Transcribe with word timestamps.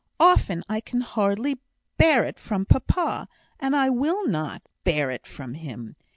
Often 0.19 0.63
I 0.67 0.79
can 0.81 1.01
hardly 1.01 1.59
bear 1.97 2.23
it 2.23 2.39
from 2.39 2.65
papa, 2.65 3.27
and 3.59 3.75
I 3.75 3.91
will 3.91 4.27
not 4.27 4.63
bear 4.83 5.11
it 5.11 5.27
from 5.27 5.53
him. 5.53 5.95